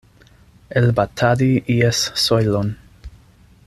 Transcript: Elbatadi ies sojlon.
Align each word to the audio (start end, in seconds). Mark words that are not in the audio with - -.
Elbatadi 0.81 1.51
ies 1.75 2.01
sojlon. 2.25 2.77